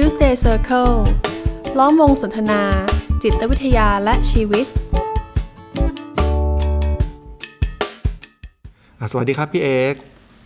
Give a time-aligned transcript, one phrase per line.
[0.00, 0.94] Tuesday Circle
[1.78, 2.62] ล้อมวงสนทนา
[3.22, 4.66] จิตวิทยาและชีวิต
[8.98, 9.94] อะสวัสดีครับพี่เอก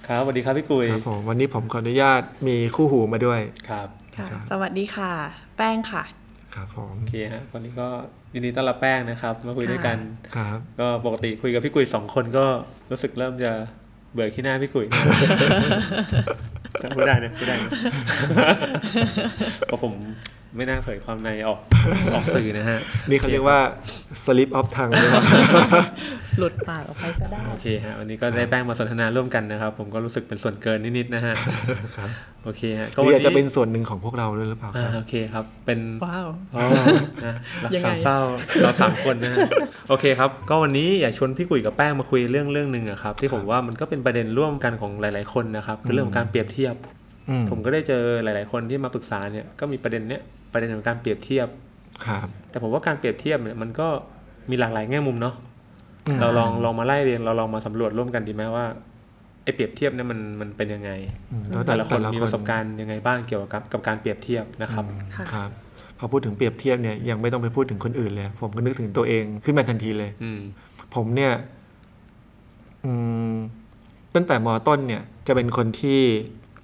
[0.08, 5.12] ครับสวัสดีครับพี่กุยครับผมวันนี้ผมขออนุญาตมีคู่หูมาด้วยครับค่ะครับสวัสดีค่ะ
[5.56, 6.02] แป้งค่ะ
[6.54, 7.88] ครับผมโอเคฮะวันนี้ก็
[8.34, 9.96] ยินดีต้อนรับแป้งนะครับมาคุยด้วยกัน
[10.36, 12.44] ครับก็ปกติคุยกับพี่กุยสองคนก็
[12.90, 13.52] รู้สึกเริ่มจะ
[14.12, 14.86] เบื่อขี้หน้าพี่กุย
[16.96, 17.70] พูดได้นะพูดได้นะ
[19.66, 19.92] เพราะผม
[20.56, 21.58] ไม่น่าเผยความในออก
[22.14, 23.58] ออกสื่อนะฮะ นี่เขาเรียกว่า
[24.24, 25.24] slip of tongue เลยว่า
[26.38, 31.34] หลุดปากออกไปซะได้ โอเคฮะวันนี้ก็ได้แป้งมาสนทนาร่วมกันนะครับ ผมก็รู้สึกเป็นส่วนเกินนิดๆนะฮะ
[31.96, 32.08] ครับ
[32.44, 36.64] โอเคฮะหก็รือวันอาจจะเป็นนี้ส่วนหนึ่งของพวกเราด้วยหรือเปล่าคอ่ารับโอเคครับ เป็นว้าวอ๋อ
[37.26, 37.34] นะ
[37.64, 38.18] รักยังไงสามเศร้า
[38.62, 39.38] เราสามคนนะฮะ
[39.88, 46.74] โอเคครับ ก็วันนี้อยากชวนพี่กุยกับแป้งมาคุยเรื่องเรื่องหนึ่งอะครับ ที่ผมว่ามันก็เป็นประเด็นร่วมกันของหลาย ๆคนนะครับคือเรื่องของการเปรียบเทียบ
[47.28, 51.48] อืมผมก็ได้เจอหลาย ๆ คนที่มาปรึกษาเนี่ยก็มีประเด็นเนี้ย ประเด็นของการเปรียบเทียบ
[52.06, 53.88] ครับแต่ผมว่าการเปรียบเทียบเนี่ยมันก็
[54.50, 55.34] มีหลากหลายแง่มุมเนาะ
[56.06, 58.66] อืมเราลองลองมาไล่เรียงเราลองมาสำรวจร่วมกันดีไหมว่า
[59.44, 60.90] ไอ้เปรียบเทียบเนี่ยมันมันเป็นยังไง
[61.32, 64.84] อืมแล้วแต่ละคนมีประสบการณ์ยังไงบ้างเกี่ยวกับกับการเปรียบเทียบนะครับ
[65.16, 65.50] ค่ะครับ
[65.98, 70.40] พอพูดถึงเปรียบเทียบเนี่ยยังไม่ต้องไปพูดถึงคนอื่นเลย ผมก็นึกถึงตัวเองขึ้นมาทันทีเลย อืม
[70.94, 71.32] ผมเนี่ย
[72.84, 72.92] อื
[73.30, 73.32] ม
[74.14, 76.00] ตั้งแต่มอต้นเนี่ย จะเป็นคนที่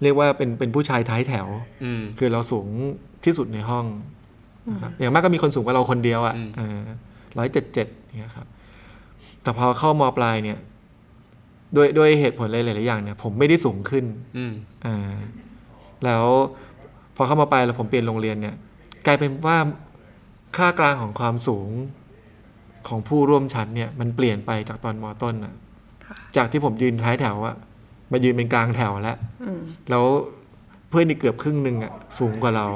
[0.02, 1.46] เรียกว่าเป็นเป็นผู้ชายท้ายแถว
[1.84, 2.68] อืมคือเราสูง
[3.24, 3.86] ที่สุดในห้อง
[4.72, 6.96] นะครับอย่างมากก็มีคนสูงกว่าเราคนเดียวอืมอะ่ะ
[7.38, 7.86] ร้อยเจ็ดเจ็ด
[8.18, 8.46] เนี่ยครับ
[9.42, 10.58] แต่พอเข้ามปลายเนี่ย
[11.76, 14.04] ด้วยด้วยเหตุผลหลายๆอย่างเนี่ยผมไม่ได้สูงขึ้น
[14.36, 14.52] อืม
[14.86, 15.16] อ่า
[16.04, 16.24] แล้ว
[17.16, 18.54] พอเข้ามาปลายแล้วผมเปลี่ยนโรงเรียนเนี่ย
[19.06, 19.58] กลายเป็นว่า
[20.56, 21.68] ค่ากลางของความสูง
[22.88, 25.54] ของผู้ร่วมชั้นเนี่ย มันเปลี่ยนไปจากตอนมอต้นอะ
[26.06, 27.56] ค่ะจากที่ผมยืนท้ายแถวอะ
[28.12, 29.60] มายืนเป็นกลางแถวแล้วอืม
[29.90, 30.04] แล้ว
[30.88, 32.66] เพื่อนอีกเกือบครึ่งหนึ่งอะสูงกว่าเรา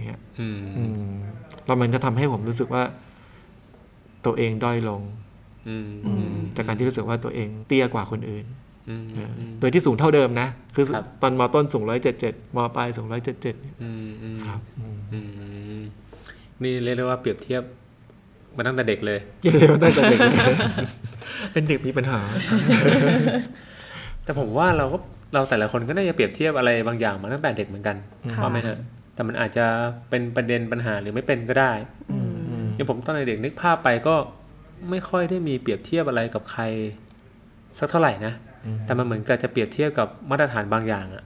[0.00, 1.12] อย่างเงี้ยอืมอืม
[1.66, 2.82] แล้วมันจะทำให้ผมรู้สึกว่า
[4.26, 5.02] ตัวเองด้อยลง
[5.68, 8.46] อืมอืมจากการที่รู้สึกว่าตัวเองเตี้ยกว่าคนอื่น
[8.88, 15.18] อืมเอออโดยที่สูงเท่าเดิมนะ คือครับตอนมต้นสูงร้อยเจ็ดเจ็ดมปลายสูงร้อยเจ็ดเจ็ดอืมอืมครับอืมอื
[15.80, 15.82] ม
[16.62, 17.62] นี่เรียกได้ว่าเปรียบเทียบ
[18.56, 20.54] มาตั้งแต่เด็กเลยอย่าเร็วตั้งแต่เด็กเลย
[21.52, 22.20] เป็นเด็กมีปัญหา
[24.24, 24.98] แต่ผมว่าเราก็
[25.34, 27.96] เราแต่ละคนก็น่าจะเปรียบเทียบอะไรบางอย่างมาตั้งแต่เด็กเหมือนกัน
[28.32, 28.76] ค่ะว่าไหมฮะ
[29.20, 29.66] แต่มันอาจจะ
[30.10, 31.72] เป็นประเด็นปัญหาหรือไม่เป็นก็ได้
[32.12, 34.14] อืมอย่างผมตอนเด็กนึกภาพไปก็
[34.90, 36.62] ไม่ค่อยได้มีเปรียบเทียบอะไรกับใคร
[37.78, 41.24] สักเท่าไหร่นะอืมแต่มันเหมือนกับจะเปรียบเทียบกับมาตรฐานบางอย่างอะ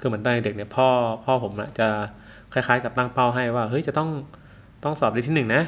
[0.00, 0.88] คือเหมือนตอนเด็กเนี่ยพ่อ
[1.24, 1.88] พ่อผมอะจะ
[2.52, 4.10] คล้ายๆ กับตั้งเป้าให้ว่าเฮ้ยจะต้อง
[4.84, 5.62] ต้องสอบได้ที่หนึ่งนะ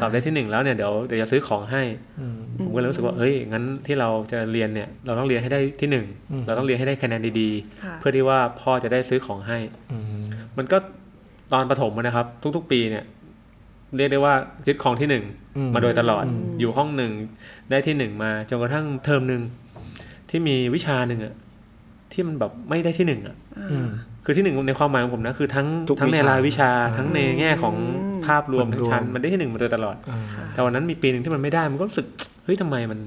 [0.00, 1.82] สอบได้ที่หนึ่งแล้วเนี่ยเดี๋ยวเดี๋ยวจะซื้อของให้
[2.20, 7.50] อืมผมก็เลยรู้สึกว่าเฮ้ยงั้นที่เราจะเรียนเนี่ยเราต้องเรียนให้ได้ที่หนึ่งอืมเราต้องเรียนให้ได้คะแนนดี
[7.84, 9.58] ค่ะๆเพื่อที่ว่าพ่อจะได้ซื้อของให้
[9.92, 10.24] อืม
[10.58, 10.78] มันก็
[11.52, 13.04] ตอนประถมอะนะครับ ทุก ๆ ปีเนี่ย
[13.96, 14.34] เรียกได้ว่า
[14.66, 15.24] ยึดของที่หนึ่ง
[15.56, 17.12] อืมมาโดยตลอดอืมอยู่ห้องหนึ่ง
[17.70, 19.42] ได้ที่หนึ่งมาจนกระทั่งเทอมหนึ่ง
[20.30, 21.34] ที่มีวิชาหนึ่งอะ
[22.12, 23.36] ที่มันแบบไม่ได้ที่หนึ่งอะ
[23.72, 23.88] อืม
[24.24, 27.74] คือที่หนึ่งในความหมายของผมนะคือทั้งทุกทั้งในวิชารายวิชาอ่าทั้งในแง่ของ
[28.04, 30.18] อืมภาพรวมผลทั้งรวมชั้นมันได้ที่หนึ่งมาโดยตลอดอ่า
[30.52, 32.06] แต่วันนั้นมีปีหนึ่งที่มันไม่ได้มันก็รู้สึก
[32.44, 33.00] เฮ้ยทำไมมัน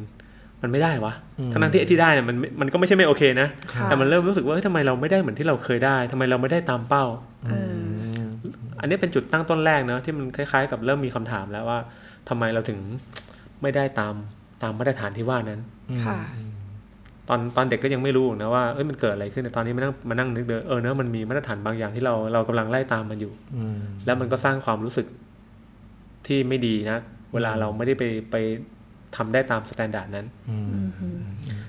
[0.62, 7.06] มันไม่ได้วะอืมทั้งนั้นที่ไอ้ที่ได้เนี่ยมันไม่มันก็ไม่ใช่ไม่โอเคนะครับแต่มันเริ่มรู้สึกว่าเฮ้ยทำไมเราไม่ได้เหมือนที่เราเคยได้ทำไมเราไม่ได้ตามเป้า
[7.50, 11.80] เอออันนี้เป็นจุดตั้งต้นแรกเนอะที่มันคล้ายๆ กับเริ่มมีคำถามแล้วว่า
[12.30, 12.80] ทำไมเราถึง
[13.62, 14.14] ไม่ได้ตาม
[14.64, 15.62] ตามมาตรฐานที่ว่านั้น
[16.06, 16.18] ค่ะ
[17.30, 25.08] ตอนตอนเด็กก็ยังไม่รู้นะว่าเอ้ยมันเกิดอะไรขึ้นแต่ตอนนี้มานั่งมานั่งนึกเออเออเนอะมันมีมาตรฐานบางอย่างที่เราเรากำลังไล่ตามมันอยู่ อืมแล้วมันก็สร้างความรู้สึก
[26.28, 26.98] ที่ไม่ดีนะ
[27.34, 28.36] เวลาเราไม่ได้ไปไป
[29.16, 30.88] ทำได้ตาม standard นั้นอืม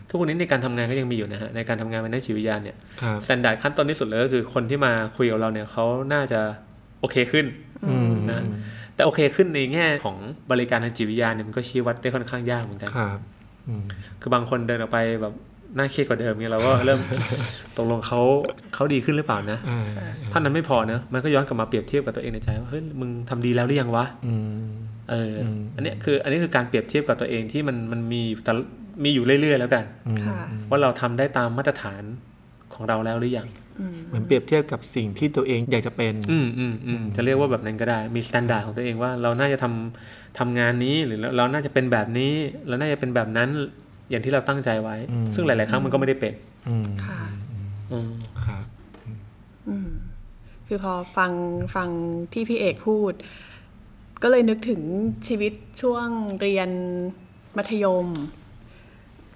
[0.09, 6.41] ทุกวันนี้ในการทำงานก็ยังมีอยู่นะฮะในการทำงานเป็นนักจิตวิทยาเนี่ยครับ standard ขั้นต้นที่สุดเลยก็คือคนที่มาคุยกับเราเนี่ยเขาน่าจะ
[7.01, 7.47] โอเคขึ้น
[7.89, 8.41] อืมนะ
[8.95, 10.17] แต่โอเคขึ้นในแง่ของ
[10.51, 13.19] บริการทางจิตวิทยาเนี่ยมันก็ชี้วัดได้ค่อนข้างยากเหมือนกันครับ
[13.69, 13.85] อืม
[14.21, 15.35] คือบางคนเดินออกไปแบบ
[15.77, 17.01] น่าเครียดกว่าเดิมเนี่ยเราก็เริ่ม
[17.77, 18.21] ตกลงเขา
[18.75, 19.83] เขาดีขึ้นหรือเปล่านะอ่า
[20.31, 24.35] เท่านั้นไม่พอเนอะมันก็ย้อนกลับมาเปรียบเทียบกับตัวเองในใจว่าเฮ้ยมึงทำดีแล้วหรือยังวะอื
[24.65, 24.69] ม
[25.11, 28.53] เอออมอันเนี้ยคืออันนี้คือการเปรียบเทียบกับตัวเองที่มันมันมีอยู่แต่
[29.05, 30.37] มีอยู่เรื่อยๆแล้วกันอืมค่ะ
[30.71, 32.03] ว่าเราทำได้ตามมาตรฐาน
[32.75, 33.68] ของเราแล้วหรือยังอืม
[34.09, 42.33] เหมือนเปรียบเทียบกับสิ่งที่ตัวเองอยากจะเป็น อืมอืมอืมจะเรียกว่าแบบนั้นก็ได้ มี standard ของตัวเองว่าเราน่าจะทำทำงานนี้หรือเราเราน่าจะเป็นแบบนี้
[42.69, 43.49] เราน่าจะเป็นแบบนั้น
[44.11, 46.35] อย่างที่เราตั้งใจไว้อืมซึ่งหลาย ๆ ครั้งมันก็ไม่ได้เป็น
[46.69, 47.21] อืมค่ะ
[47.93, 48.11] อืม
[48.45, 48.65] ครับ
[49.69, 49.91] อืม
[50.67, 51.33] คือพอฟัง
[51.77, 51.89] ฟัง
[52.33, 53.13] ที่พี่เอกพูด
[54.23, 54.81] ก็เลยนึกถึง
[55.27, 55.53] ชีวิต
[55.83, 56.09] ช่วง
[56.41, 56.71] เรียน
[57.57, 58.07] มัธยม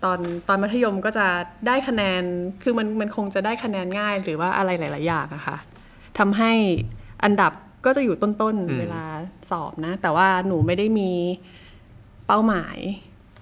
[0.04, 0.18] ตอน
[0.48, 1.26] ตอนมัธยมก็จะ
[1.66, 2.22] ได้คะแนน
[2.62, 5.56] คือมันมันคงจะได้คะแนนง่ายหรือว่าอะไรหลาย ๆ อย่างอะค่ะ
[6.18, 6.52] ทำให้
[7.24, 7.52] อันดับ
[7.84, 9.02] ก็จะอยู่ต้นอืมๆเวลา
[9.50, 11.10] สอบนะ แต่ว่าหนูไม่ได้มี
[12.26, 12.78] เป้าหมาย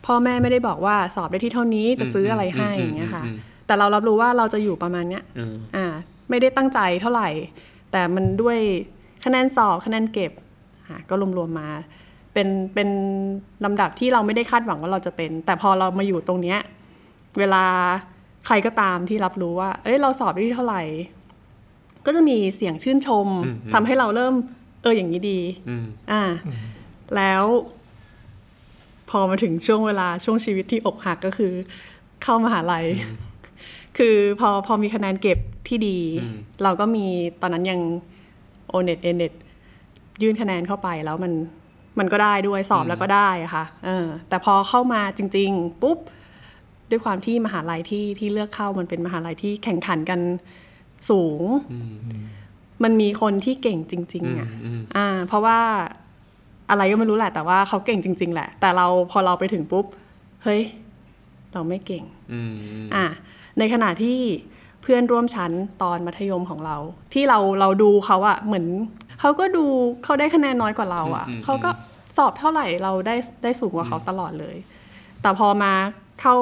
[0.07, 3.25] พ่อแม่ไม่ได้บอกว่าสอบได้ที่เท่านี้จะซื้ออะไรให้อย่างเงี้ยค่ะ
[3.67, 5.87] แต่เรารับรู้ว่าเราจะอยู่ประมาณเนี้ยอืมอ่า
[6.31, 7.29] ไม่ได้ตั้งใจเท่าไหร่
[7.93, 8.59] แต่มันด้วย
[9.25, 10.33] คะแนนสอบคะแนนเก็บ
[10.89, 11.69] อะก็รวมๆมา
[12.33, 12.89] เป็นเป็น
[13.65, 16.59] ลำดับที่เราไม่ได้คาดหวังว่าเราจะเป็น แต่พอเรามาอยู่ตรงเนี้ย
[17.39, 17.65] เวลา
[18.47, 20.83] ใครก็ตามที่รับรู้ว่า เอ้ยเราสอบได้ที่เท่าไหร่
[22.07, 24.35] ก็จะมีเสียงชื่นชมอืมอืมทำให้เราเริ่ม
[24.83, 26.23] เอออย่างนี้ดีอืมอ่า
[27.17, 27.45] แล้ว
[29.11, 31.53] พอมาถึงช่วงเวลาช่วงชีวิตที่อกหักก็คือ
[32.23, 32.87] เข้ามหาลัย
[33.99, 35.39] คือพอพอมีคะแนนเก็บ
[35.69, 37.07] ที่ดีอืมเราก็มี
[37.41, 37.81] ตอนนั้นยัง
[38.69, 39.33] โอเน็ตเอเน็ต
[40.23, 41.33] ยื่นคะแนนเข้าไปแล้วมัน
[41.99, 45.99] มันก็ได้ด้วยสอบแล้วก็ได้อะค่ะเออแต่พอเข้ามาจริง ๆ ปุ๊บ
[46.91, 50.21] ด้วยความที่มหาลัยที่ที่เลือกเข้ามันเป็นมหาลัยที่แข่งขันกัน
[51.11, 51.43] สูง
[52.83, 55.59] มันมีคนที่เก่งจริง ๆ อะอืมอ่า เพราะว่า
[56.71, 59.87] อะไรก็ไม่รู้แหละ แต่ว่าเขาเก่งจริง ๆ แหละ แต่เราพอเราไปถึงปุ๊บ
[60.45, 60.63] เฮ้ย
[61.55, 63.07] เราไม่เก่งอืมอืมอะ
[63.59, 64.19] ในขณะที่
[64.83, 65.53] เพื่อนร่วมชั้น
[65.83, 66.77] ตอนมัธยมของเรา
[67.13, 68.67] ที่เราเราดูเขาอะเหมือน
[69.21, 69.65] เขาก็ดู
[70.05, 71.71] เขาได้คะแนนน้อยกว่าเราอะเขาก็
[72.17, 74.57] สอบเท่าไหร่เราได้ได้สูงกว่าเขาตลอดเลย
[75.23, 75.73] แต่พอมา
[76.21, 76.35] เข้า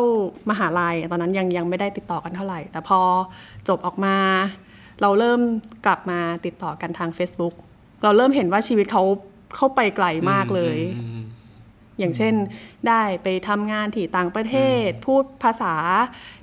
[0.50, 3.00] มหาลัยตอนนั้นยังยังไม่ได้ติดต่อกันเท่าไหร่ แต่พอ
[3.68, 4.16] จบออกมา
[5.02, 5.40] เราเริ่ม
[5.86, 7.54] กลับมาติดต่อกันทาง Facebook
[8.02, 9.02] เราเริ่มเห็นว่าชีวิตเขา
[9.56, 11.20] เข้าไปไกลมากเลยอืม
[11.98, 12.34] อย่างเช่น
[12.88, 15.74] ได้ไปทำงานที่ต่างประเทศ พูดภาษา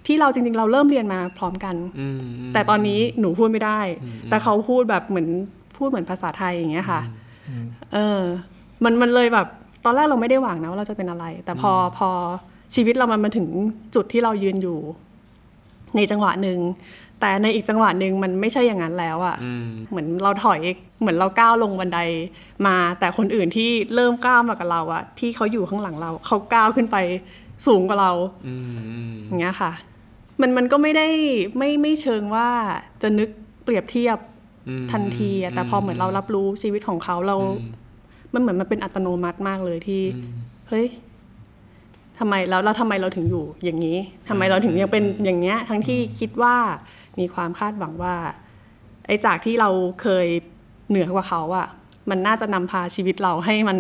[0.06, 2.22] ที่เราจริง ๆ เราเริ่มเรียนมาพร้อมกันอืม
[2.54, 3.82] แต่ตอนนี้หนูพูดไม่ได้
[4.30, 5.28] แต่เขาพูดแบบเหมือน
[5.78, 7.02] พูดเหมือนภาษาไทยอย่างเงี้ยค่ะ
[7.94, 8.22] เออ
[8.84, 9.48] มันมันเลยแบบ
[9.86, 12.10] ตอนแรกเราไม่ได้หวังนะว่าเราจะเป็นอะไร แต่พอพอ
[12.76, 13.48] ชีวิตเรามันมาถึง
[13.96, 14.80] จุดที่เรายืนอยู่
[15.96, 16.60] ในจังหวะหนึ่ง
[17.20, 20.62] แต่ในอีกจังหวะหนึ่งมันไม่ใช่อย่างนั้นแล้วอะอืมเหมือนเราถอย
[21.00, 22.00] เหมือนเราก้าวลงบันได
[22.68, 26.98] มา แต่คนอื่นที่เริ่มก้าวมากับเราอะที่เขาอยู่ข้างหลังเราเขาก้าวขึ้นไป
[27.68, 28.12] สูงกว่าเรา
[28.48, 29.72] อืมอืมอย่างเงี้ยค่ะ
[30.42, 31.08] มันมันก็ไม่ได้
[31.58, 32.50] ไม่ไม่เชิงว่า
[33.02, 33.30] จะนึก
[33.64, 34.35] เปรียบเทียบอืม
[34.92, 37.38] ทันทีอะแต่พอเหมือนเรารับรู้ชีวิตของเขาเรา
[38.34, 40.02] มันเหมือนมันเป็นอัตโนมัติมากเลยที่
[40.70, 40.86] เฮ้ย
[42.20, 43.98] ทำไมแล้วแล้วทำไมเราถึงอยู่อย่างนี้
[44.30, 46.56] ทำไมเราถึงยังเป็นอย่างเนี้ย ทั้งที่คิดว่า
[47.20, 48.16] มีความคาดหวังว่า
[49.08, 49.70] ไอ้จากที่เรา
[50.02, 50.28] เคย
[50.90, 51.68] เหนือกว่าเขาอะ
[52.10, 53.78] มันน่าจะนำพาชีวิตเราให้มัน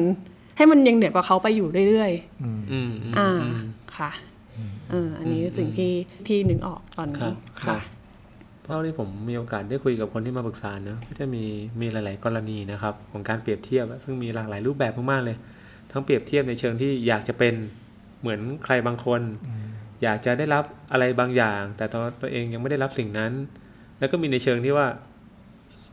[0.57, 2.11] ให้มันยังเหนือกว่าเขาไปอยู่เรื่อย
[2.43, 3.29] อืมอืมๆอ่า
[3.97, 4.11] ค่ะ
[4.91, 5.93] เอออันนี้สิ่งที่
[6.27, 7.81] ที่นึกออกตอนครันี้บครัค่ะบ
[8.65, 11.43] เท่าที่ผมมีโอกาสได้คุยกับคนที่มาปรึกษานะก็จะมี
[11.81, 15.37] มีหลาย ๆ กรณีนะครับของการเปรียบเทียบอะซึ่งมีหลากหลายรูปแบบมากๆเลย
[15.91, 17.53] ทั้งเปรียบเทียบในเชิงที่อยากจะเป็น
[18.21, 19.21] เหมือนใครบางคน
[20.03, 23.31] อยากจะได้รับอะไรบางอย่าง แต่ตอนตัวเองยังไม่ได้รับสิ่งนั้น
[23.99, 24.87] แล้วก็มีในเชิงที่ว่า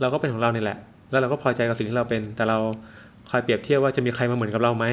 [0.01, 0.79] เราก็เป็นของเราเนี่ยแหละ
[1.11, 2.59] แล้วเราก็พอใจกับสิ่งที่เราเป็น แต่เรา
[3.31, 4.87] คอยเปรียบเทียบว่าจะมีใครมาเหมือนกับเราไหม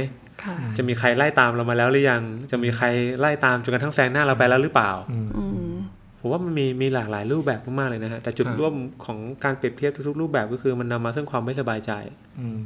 [0.43, 2.85] ค่ะจะมีใครไล่ตามเรามาแล้วหรือยัง จะมีใคร
[3.19, 5.17] ไล่ตามจนกระทั่งแซงหน้าเราไปแล้วหรือเปล่าอื
[5.48, 5.48] ม
[6.19, 8.73] ผมว่ามันมีมีหลากหลายรูปแบบมากๆเลยนะฮะแต่จุดครับร่วม
[9.05, 11.91] ของการเปรียบเทียบทุกๆรูปแบบก็คือมันนำมาซึ่งความไม่สบายใจ
[12.39, 12.61] อืม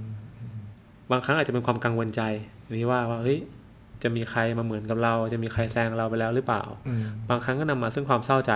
[1.12, 2.22] บางครั้งอาจจะเป็นความกังวลใจ
[2.64, 3.38] อย่างนี้ว่าว่าเฮ้ย
[4.04, 8.54] จะมีใครมาเหมือนกับเรา จะมีใครแซงเราไปแล้วหรือเปล่าอืมบางครั้งก็นำมาซึ่งความเศร้าใจ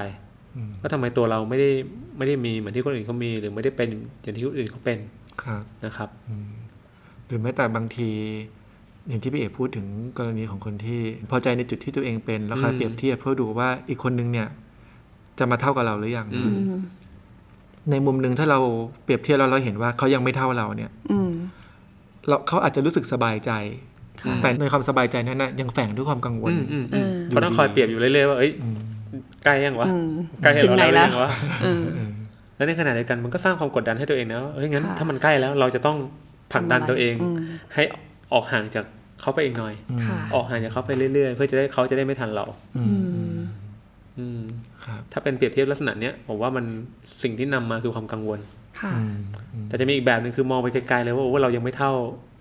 [0.56, 1.70] อืมว่าทำไมตัวเราไม่ได้
[2.18, 3.90] ไม่ได้มีเหมือนที่คนอื่นเขามี หรือไม่ได้เป็น
[4.21, 5.00] อย่างที่คนอื่นเขาเป็น
[5.44, 6.10] ครับนะครับ
[7.26, 8.10] หรือแม้แต่บางที
[9.07, 14.48] อย่างที่พี่เอกพูดถึงกรณีของคนที่ พอใจในจุดที่ตัวเองเป็นแล้วคอยอืมเปรียบเทียบเพื่อดูว่าอีกคนนึงเนี่ย
[15.40, 16.54] จะมาเท่ากับเราหรือยังอืม
[17.92, 18.60] ในมุมหนึ่งถ้าเรา
[19.04, 21.32] เปรียบเทียบแล้วเราเห็นว่าเขายังไม่เท่าเราเนี่ยอืม
[22.28, 23.52] เราเขาอาจจะรู้สึกสบายใจ
[24.22, 28.52] ค่ะแต่ในความสบายใจนั้นนะยังแฝงด้วยความกังวลอืมอืมอืมเออเขาต้องคอยเปรียบอยู่เรื่อยๆว่าเอ้ย
[29.44, 30.08] ใกล้ยังวะอืม
[30.44, 31.32] ใกล้ให้ถึงเราไหนแล้วแล้วยังวะ
[31.64, 31.84] เออ
[32.56, 35.98] แล้วในขณะเดียวกันมันก็สร้างความกดดันให้ตัวเองนะว่าเฮ้ยงั้นค่ะถ้ามันใกล้แล้วเราจะต้อง
[36.52, 37.38] ผลักดันตัวเองอืม
[37.74, 37.84] ให้
[38.34, 38.86] ออกห่างจาก
[39.22, 39.74] เขาไปอีกหน่อย
[40.06, 42.46] ค่ะออกห่างจากเขาไปเรื่อยๆ เพื่อจะได้เขาจะได้ไม่ทันเรา
[42.78, 43.17] อือืมมอืมครับ
[45.12, 46.66] ถ้าเป็นเปรียบเทียบลักษณะเนี้ยผมว่ามัน
[47.24, 48.40] สิ่งที่นำมาคือความกังวล
[48.82, 49.18] ค่ะอืม
[49.54, 51.94] อืมแต่จะมีอีกแบบหนึ่งคือมองไปไกลๆเลยว่าโอ้เรายังไม่เท่า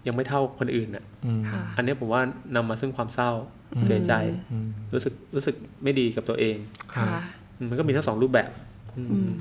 [0.06, 2.20] ยังไม่เท่าคนอื่นอะอืมค่ะอันเนี้ยผมว่า
[2.56, 3.30] นำมาซึ่งความเศร้า
[3.86, 4.12] เสียใจ
[4.50, 6.56] อืมรู้สึกรู้สึกไม่ดีกับตัวเอง
[6.94, 7.22] ครับค่ะ
[7.58, 8.50] อืมมันก็มีทั้งสองรูปแบบ
[8.96, 9.32] อืมอืม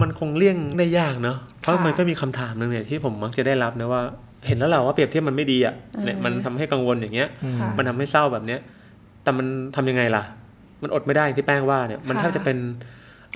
[0.00, 4.02] มันคงเลี่ยงได้ยากเนาะเพราะค่ะมันก็มีคำถามหนึ่งเนี่ยที่ผมมักจะได้รับนะว่า
[4.46, 7.28] เห็นแล้วเราว่าเปรียบเทียบมันไม่ดีอะเนี่ยเออมันทำให้กังวลอย่างเงี้ย
[7.60, 8.60] ค่ะมันทำให้เศร้าแบบเนี้ย
[9.22, 9.46] แต่มัน
[9.76, 10.22] ทำยังไงล่ะ
[10.82, 12.58] มันอดไม่ได้อย่างที่แป้งว่าเนี่ยมันแทบจะเป็น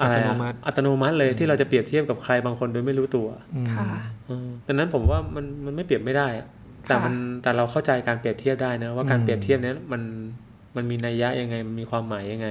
[0.00, 3.87] อะไรอัตโนอะมัติอัตโนมัติเลยที่เราจะเปรียบเทียบกับใครบางคนโดยไม่รู้ตัวอืมค่ะ
[4.26, 6.47] เออดังนั้นผมว่ามันมันไม่เปรียบไม่ได้อะ
[6.87, 10.02] แต่มันแต่เราเข้าใจการเปรียบเทียบได้นะว่าการเปรียบเทียบเนี้ยมัน
[10.76, 12.49] มันมีนัยยะยังไงมันมีความหมายยังไง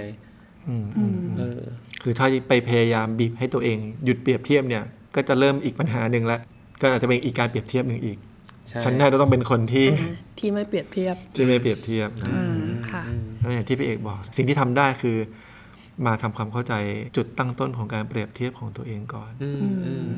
[0.67, 1.61] อืมอืมเออ
[2.01, 4.83] คือถ้าไปพยายามบีบให้ตัวเองหยุดเปรียบเทียบเนี่ย
[5.15, 6.39] ก็จะเริ่มอีกปัญหาหนึ่งละ
[6.81, 8.17] ก็อาจจะเป็นอีกการเปรียบเทียบหนึ่งอีก
[8.69, 9.87] ใช่ฉันน่าจะต้องเป็นคนที่
[10.39, 12.66] ที่ไม่เปรียบเทียบที่ไม่เปรียบเทียบนะอืม
[12.97, 13.03] ค่ะ
[13.39, 15.17] แล้วอย่างที่พี่เอกบอก สิ่งที่ทำได้คือ
[16.05, 16.73] มาทำความเข้าใจ
[17.15, 20.09] จุดตั้งต้นของการเปรียบเทียบของตัวเองก่อนอืมอืม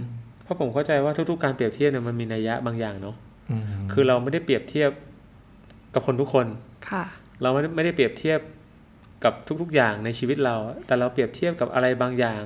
[0.43, 3.15] เพราะผมเข้าใจว่าทุกๆ การเปรียบเทียบเนี่ยมันมีนัยยะบางอย่างเนาะ
[3.51, 4.89] อืมคือเราไม่ได้เปรียบเทียบ
[5.93, 6.47] กับคนทุกคน
[6.89, 7.03] ค่ะ
[7.41, 8.39] เราไม่ได้ไม่ได้เปรียบเทียบ
[9.23, 10.55] กับทุก ๆ อย่างในชีวิตเรา
[10.85, 12.43] แต่เราเปรียบเทียบกับอะไรบางอย่าง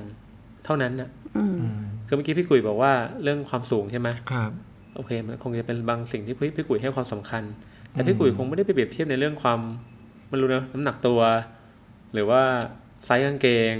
[0.64, 1.56] เท่านั้นน่ะอืม
[2.06, 4.52] คือเมื่อกี้พี่กุยบอกว่าเรื่องความสูงใช่ไหมครับ
[4.96, 7.42] โอเค มันคงจะเป็นบางสิ่งที่พี่พี่กุยให้ความสำคัญ
[7.90, 9.60] แต่พี่กุยคงไม่ได้ไปเปรียบเทียบในเรื่องความ
[10.34, 11.20] ไม่รู้นะน้ำหนักตัว
[12.12, 12.42] หรือว่า
[13.06, 13.74] ไซส์กางเกง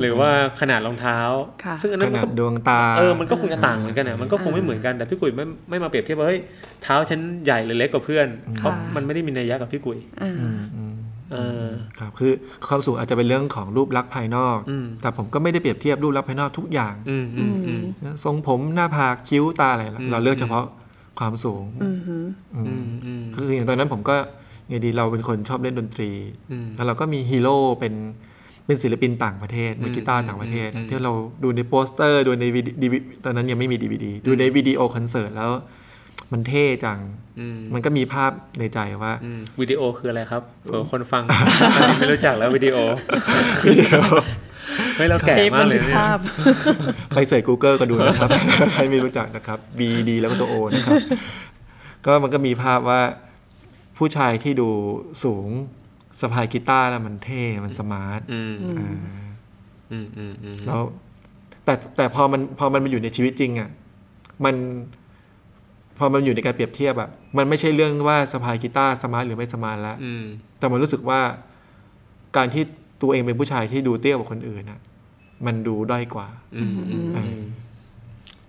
[0.00, 1.18] หรือว่าขนาดรองเท้า
[1.64, 6.40] ค่ะซึ่งอันขนั้นมันนาดก็ดวงตาเออมันก็คงจะต่างเหมือนกันอะมันก็คงไม่เหมือนกันแต่พี่กุยไม่ไม่มาเปรียบเทียบว่าเฮ้ย
[6.82, 8.26] เท้าฉันใหญ่หรือเล็กกว่าเพื่อน
[8.58, 10.94] เพราะมันไม่ได้มีนัยยะกับพี่กุยอ่าอืมอืม
[11.32, 11.66] เออ
[11.98, 12.32] ครับคือ
[12.68, 17.82] ความสูงอาจจะเป็นเรื่องของรูปลักษณ์ภายนอกอืมแต่ผมก็ไม่ได้เปรียบเทียบรูปลักษณ์ภายนอกทุกอย่างอืมอืมอืม
[18.24, 20.64] ทรงผมหน้าผากคิ้วตาอะไรเราอืมเราเลือกเฉพาะ
[21.18, 22.16] ความสูงอืมฮึ
[22.54, 24.16] อืมอืมอืมคืออย่างตอนนั้นผมก็
[24.72, 26.10] ไงดีเราเป็นคนชอบเล่นดนตรี
[26.52, 27.94] อืมแล้วเราก็มีฮีโร่เป็น
[28.66, 31.12] เป็นศิลปินต่างประเทศมือกีตาร์ต่างประเทศอืมที่เรา
[31.42, 32.88] ดูในโปสเตอร์ ดูในวิดี
[33.24, 35.50] ตอนนั้นยังไม่มีดีวดีดูในวิดีโอคอนเสิร์ตแล้ว
[36.32, 36.98] มันเท่จัง
[37.40, 41.22] อืมมันก็มีภาพในใจว่าอืมวิดีโอคืออะไรครับเผื่อคนฟัง
[41.98, 42.76] ไม่รู้จักแล้ววิดีโอ
[43.68, 43.94] วิดีโอ
[44.96, 46.18] เฮ้ยเราแก่เทปมาบักนเลยทึกเนี่ยภาพ
[47.14, 48.28] ไปเสิร์ช Google ก็ดูนะครับ
[48.72, 50.94] ใครไม่รู้จักนะครับ VD แล้วก็ตัว O นะครับ
[52.06, 53.00] ก็มันก็มีภาพว่า
[54.02, 54.68] ผู้ชายที่ดู
[55.24, 55.48] สูง
[56.20, 58.90] สะพายกีตาร์แล้วมันเท่มัน smart อืมอ่า
[59.92, 60.82] อืมอืมอืมแล้ว
[61.64, 63.70] แต่แต่พอมันพอมันมาอยู่ในชีวิตจริงอะ
[64.44, 64.54] มัน
[65.98, 70.24] พอมันอยู่ในการเปรียบเทียบอะมันไม่ใช่เรื่องว่าสะพายกีตาร์ smart หรือไม่ smart แล้วอืม
[70.58, 71.20] แต่มันรู้สึกว่า
[72.36, 72.62] การที่
[73.02, 74.80] ตัวเองเป็นผู้ชายที่ดูเตี้ยกว่าคนอื่นอะ
[75.46, 77.40] มันดูด้อยกว่า อืมอืมเออ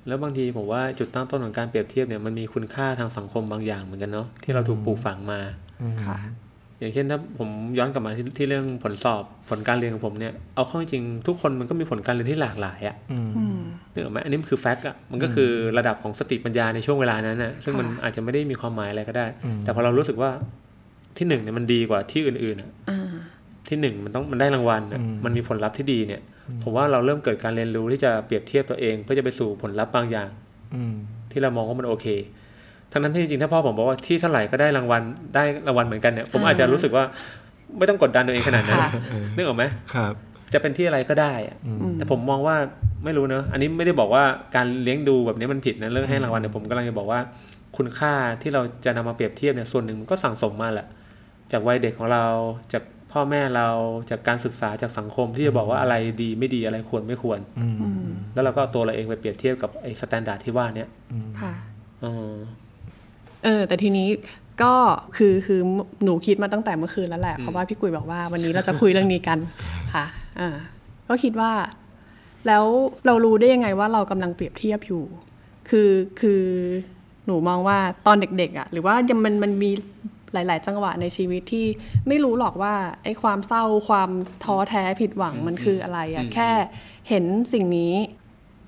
[0.08, 5.40] แล้วบางทีผมว่าจุดตั้งต้นของการเปรียบเทียบเนี่ยมันมีคุณค่าทางสังคมบางอย่างเหมือนกันเนาะที่เราถูกปลูกฝังมา
[5.82, 6.18] อืมค่ะ
[6.80, 13.60] อย่างเช่นถ้าผมย้อนกลับมาที่ที่เรื่องผลสอบผลการเรียนของผมเนี่ยเอาเข้าจริงๆทุกคนมันก็มีผลการเรียนที่หลากหลายอะอืมอืม
[13.94, 20.30] นึกออกไหมอันนี้มันคือแฟกต์อะมันก็คือระดับของสติปัญญาในช่วงเวลานั้นนะซึ่งมันค่ะอาจจะไม่ได้มีความหมายอะไรก็ได้อืมแต่พอเรารู้สึกว่า
[21.18, 23.12] ที่หนึ่งเนี่ยมันดีกว่าที่อื่นๆอะอ่า
[23.70, 26.22] ที่หนึ่งมันต้องมันได้รางวัลอะอืมมันมีผลลัพธ์ที่ดีเนี่ย
[26.64, 30.30] ผมว่าเราเริ่มเกิดการเรียนรู้ที่จะเปรียบเทียบตัวเอง เพื่อจะไปสู่ผลลัพธ์บางอย่าง
[30.76, 30.96] อืม
[31.32, 32.08] ที่เรามองว่ามันโอเค
[32.92, 35.02] ทั้งนั้นที่จริงๆถ้าพ่อผมบอกว่าที่เท่าไหร่ก็ได้รางวัล
[35.36, 37.04] ได้รางวัลเหมือนกันเนี่ย ผมอาจจะรู้สึกว่า
[37.78, 38.92] ไม่ต้องกดดันตัวเองขนาดนั้นค่ะ
[39.36, 39.64] นึกออกไหม
[39.96, 40.14] ครับ
[40.54, 42.56] จะเป็นที่อะไรก็ได้อะอืมอืมแต่ผมมองว่า
[43.04, 44.24] ไม่รู้เนอะอันนี้ไม่ได้บอกว่า
[44.56, 47.20] การเลี้ยงดูแบบนี้มันผิดนะเรื่องให้รางวัลแต่ผมกำลังจะบอกว่า
[47.78, 50.88] คุณค่าที่เราจะนำมาเปรียบเทียบเนี่ยส่วนหนึ่งมันก็สั่งสมมาแหละ
[51.52, 52.26] จากวัยเด็กของเรา
[52.74, 53.68] จาก พ่อแม่เรา
[54.10, 61.54] จากการศึกษาจากสังคมที่จะบอกว่าอะไรดีไม่ดีอะไรควรไม่ควรอืมอืมแล้วเราก็เอาตัวเราเองไปเปรียบเทียบกับไอ้ standard ที่ว่าเนี้ยอืมค่ะ
[62.02, 62.34] เออ
[63.44, 64.08] เออ แต่ทีนี้
[64.64, 64.74] ก็
[65.18, 65.60] คือคือ
[66.04, 69.40] หนูคิดมาตั้งแต่เมื่อคืนแล้วแหละเพราะว่าพี่กุยบอกว่าวันนี้เราจะคุยเรื่องนี้กัน
[69.96, 70.06] ค่ะ
[70.40, 70.50] อ่า
[71.10, 71.52] ก็คิดว่า
[72.48, 72.66] แล้ว
[73.06, 75.04] เรารู้ได้ยังไงว่าเรากำลังเปรียบเทียบอยู่
[75.70, 75.90] คือ
[76.22, 76.44] คือ
[77.26, 77.78] หนูมองว่า
[78.08, 79.72] ตอนเด็กๆอะ่ะ หรือว่ายังมันมันมี
[80.34, 81.66] หลาย ๆ จังหวะในชีวิตที่
[82.08, 82.74] ไม่รู้หรอกว่า
[83.04, 84.10] ไอ้ความเศร้าความ
[84.44, 86.50] ท้อแท้ผิดหวังมันคืออะไรอะ่ะแค่
[87.10, 87.94] เห็นสิ่งนี้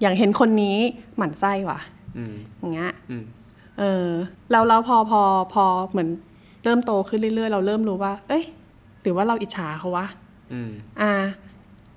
[0.01, 0.77] อย่างเห็นคนนี้
[1.17, 1.79] หมั่นไส้ว่ะ
[2.17, 3.23] อืมอย่างเงี้ยอืม
[3.79, 4.07] เออ
[4.51, 5.21] แล้วแล้วพอพอ
[5.53, 6.09] พอเหมือน
[6.63, 8.43] เริ่มโตขึ้นเรื่อย ๆ เราเริ่มรู้ว่า เอ้ย
[9.01, 10.07] หรือว่าเราอิจฉาเขาวะ
[10.53, 11.13] อืมอ่า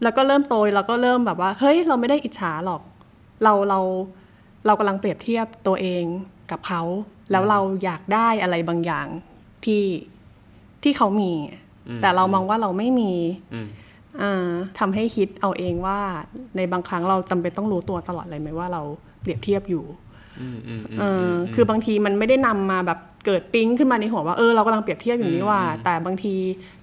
[0.02, 2.82] แล้วก็เริ่มโตเราก็เริ่มแบบว่า เฮ้ย เราไม่ได้อิจฉาหรอก
[3.44, 3.80] เราเรา
[4.66, 6.04] เรากำลังเปรียบเทียบตัวเอง
[6.50, 6.82] กับเขา
[7.30, 9.06] แล้วเราอยากได้อะไรบางอย่าง
[9.64, 9.84] ที่
[10.82, 11.32] ที่เขามี
[11.88, 13.12] อืมแต่เรามองว่าเราไม่มี
[13.54, 13.68] อืม
[14.20, 15.98] อ่าทำให้คิดเอาเองว่า
[16.56, 18.82] ในบางครั้งเราจำเป็นต้องรู้ตัวตลอดเลยไหมว่าเรา
[19.20, 19.84] เปรียบเทียบอยู่
[20.40, 26.34] อืมอืมเออคือบางทีมันไม่ได้นำมาแบบเกิดปิ๊งขึ้นมาในหัวว่าเออเรากำลังเปรียบเทียบอยู่นี่ว่า แต่บางที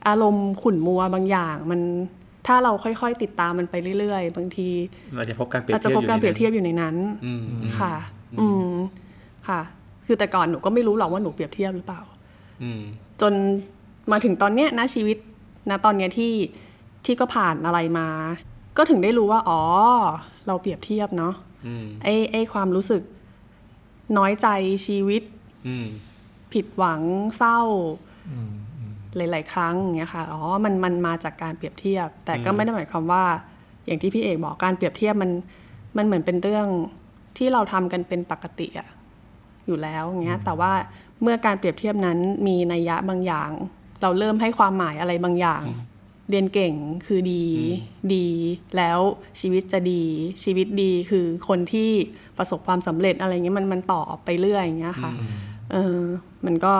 [0.07, 1.81] อารมณ์ขุ่นมัวบางอย่างมัน
[2.47, 4.69] ถ้าเราค่อยๆ ติดตามมันไปเรื่อยๆ บางที
[5.15, 7.93] เราจะพบการเปรียบเราจะเทียบพบการเปรียบเทียบอยู่ในนั้นอืมอืมค่ะ
[8.39, 8.69] อืม
[9.47, 9.61] ค่ะ
[10.07, 12.14] คือแต่ก่อนหนูก็ไม่รู้หรอกว่าหนูเปรียบเทียบหรือเปล่าอืม
[13.21, 13.33] จน
[14.11, 15.17] มาถึงตอนเนี้ยนะชีวิต
[15.69, 16.33] นะตอนเนี้ยที่
[17.05, 18.07] ที่ก็ผ่านอะไรมา
[18.77, 19.61] ก็ถึงได้รู้ว่า อ๋อ
[20.47, 21.33] เราเปรียบเทียบเนาะ
[21.67, 23.01] อืมไอ้ไอ้ความรู้สึก
[24.17, 24.47] น้อยใจ
[24.85, 25.21] ชีวิต
[25.67, 25.87] อืม
[26.53, 27.01] ผิดหวัง
[27.37, 27.59] เศร้า
[29.15, 33.23] หลาย ๆ ครั้งอย่างเงี้ยค่ะ อ๋อ มันมันมาจากการเปรียบเทียบ แต่ก็ไม่ได้หมายความว่า
[33.85, 35.31] อย่างที่พี่เอกบอกการเปรียบเทียบมัน
[35.97, 36.67] มันเหมือนเป็นเรื่อง
[37.37, 38.87] ที่เราทำกันเป็นปกติอะ
[39.67, 40.71] อยู่แล้วอย่างเงี้ย แต่ว่า
[41.21, 42.17] เมื่อการเปรียบเทียบนั้น
[42.47, 43.51] มีนัยยะบางอย่าง
[44.01, 45.63] เราเริ่มให้ความหมายอะไรบางอย่าง
[46.29, 46.73] เรียนเก่ง
[47.07, 47.43] คือดี
[48.13, 48.27] ดี
[48.77, 48.99] แล้ว
[49.39, 50.03] ชีวิตจะดี
[50.43, 51.89] ชีวิตดีคือคนที่
[52.37, 55.11] ประสบความสำเร็จอะไรเงี้ยมันมันต่อไปเรื่อยอย่างเงี้ยค่ะ
[55.71, 55.97] เออ
[56.45, 56.73] มันก็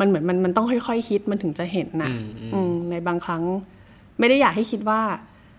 [0.00, 2.12] มันเหมือนมันมันต้องค่อยๆ คิดมันถึงจะเห็นนะ
[2.54, 3.42] อืมในบางครั้ง
[4.18, 5.00] ไม่ได้อยากให้คิดว่า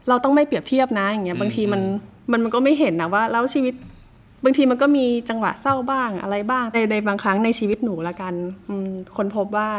[0.10, 1.82] เราต้องไม่เปรียบเทียบนะอย่างเงี้ยบางทีมัน
[2.32, 3.74] มันมันก็ไม่เห็นนะว่า แล้วชีวิต
[4.44, 8.34] บางทีมันก็มีจังหวะเศร้าบ้างอะไรบ้างในในบางครั้งในชีวิตหนูละกัน
[8.70, 9.70] อืมคนพบว่า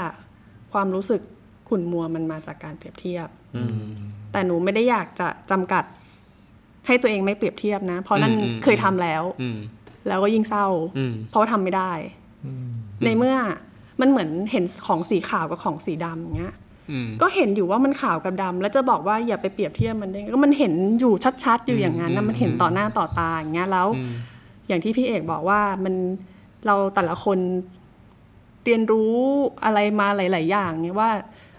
[0.73, 1.21] ความรู้สึก
[1.69, 3.29] ขุ่นมัวมันมาจากการเปรียบเทียบ
[4.33, 5.85] แต่หนูไม่ได้อยากจะจำกัด
[6.87, 9.59] ให้ตัวเองไม่เปรียบเทียบนะ เพราะนั่นอืมอืมเคยทำแล้วอืม
[10.09, 10.67] แล้วก็ยิ่งเศร้า
[10.99, 11.93] อืมเพราะว่าทำไม่ได้
[13.05, 13.37] ในเมื่อ
[14.01, 16.55] มันเหมือนเห็นของสีขาวกับของสีดำอย่างเงี้ย
[16.91, 21.13] อืมก็เห็นอยู่ว่ามันขาวกับดำแล้วจะบอกว่าอย่าไปเปรียบเทียบมันได้ไงก็มันเห็นอยู่
[21.45, 23.89] ชัดๆ อยู่อย่างนั้นนะมันเห็นต่อหน้าต่อตาอย่างเงี้ยแล้ว
[24.71, 25.95] อืมอย่างที่พี่เอกบอกว่ามัน
[26.67, 27.39] เราแต่ละคน
[28.65, 29.15] เรียนรู้
[29.65, 31.11] อะไรมาหลาย ๆ อย่างเนี่ยว่า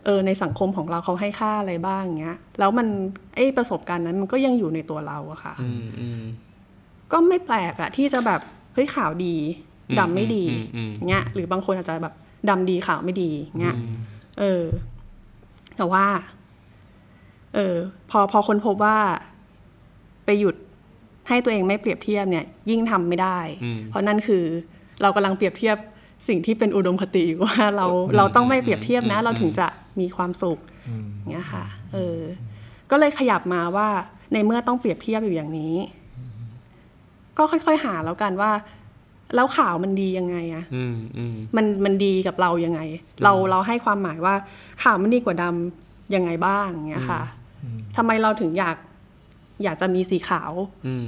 [0.06, 2.88] เออในสังคมของเราเขาให้ค่าอะไรบ้างเงี้ย แล้วมัน
[3.36, 6.22] ไอ้ประสบการณ์นั้นมันก็ยังอยู่ในตัวเราอะค่ะอืมอืม
[7.12, 8.42] ก็ไม่แปลกอะที่จะแบบ
[8.74, 9.36] เฮ้ยขาวดี
[10.00, 12.14] ดำไม่ดีอืมอืมอืมเงี้ยหรือบางคนอาจจะแบบ
[12.50, 13.78] ดำดีขาวไม่ดีเงี้ย
[14.40, 14.64] เออ
[15.78, 16.06] แต่ว่า
[17.56, 17.76] เออ
[18.10, 18.98] พอพอคนพบว่า
[20.26, 20.56] ไปหยุด
[21.28, 24.44] ให้ตัวเองไม่เปรียบเทียบเนี่ยยิ่งทำไม่ได้อืมเพราะนั่นคือ
[25.02, 25.78] เรากำลังเปรียบเทียบ
[26.28, 27.88] สิ่งที่เป็นอุดมคติว่าเรา
[28.18, 29.68] เราต้องไม่เปรียบเทียบนะ เราถึงจะ
[30.00, 30.60] มีความสุข
[31.32, 32.20] เงี้ยค่ะเออ
[32.92, 33.88] ก็เลยขยับมาว่า
[34.34, 35.76] ในเมื่อต้องเปรียบเทียบอยู่อย่างนี้
[37.38, 38.52] ก็ค่อยๆหาแล้วกันว่า
[39.36, 42.82] แล้วข่าวมันดียังไงอะอืมอืมมันมันดีกับเรายังไง
[43.24, 44.34] เราเราให้ความหมายว่า
[44.84, 47.22] ข่าวมันดีกว่าดำยังไงบ้างเงี้ยค่ะ
[47.96, 48.76] ทำไมเราถึงอยาก
[49.64, 50.52] อยากจะมีสีขาว
[50.88, 51.08] อืม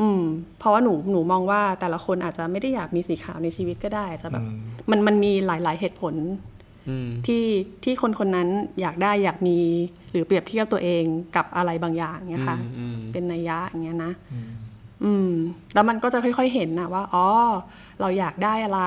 [0.00, 0.22] อืม
[0.58, 4.44] เพราะว่าหนูหนูมองว่าแต่ละคนอาจจะไม่ได้อยากมีสีขาวในชีวิตก็ได้อาจจะแบบ
[4.90, 6.14] มันมันมีหลาย ๆ เหตุผล
[6.88, 7.44] อืมที่
[7.84, 8.48] ที่คนคนนั้น
[8.80, 9.58] อยากได้อยากมี
[10.10, 11.04] หรือเปรียบเทียบตัวเอง
[11.36, 14.12] กับอะไรบางอย่างเงี้ยค่ะอืมเป็นนัยยะอย่างเงี้ยนะ
[15.04, 15.30] อืม
[15.74, 17.26] แล้วมันก็จะค่อย ๆ เห็นนะว่าอ๋อ
[18.00, 18.82] เราอยากได้อะไร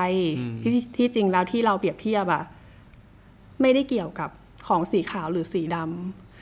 [0.62, 2.42] ที่ที่จริงแล้วที่เราเปรียบเทียบอะ
[3.60, 4.30] ไม่ได้เกี่ยวกับ
[4.68, 5.76] ของสีขาวหรือสีด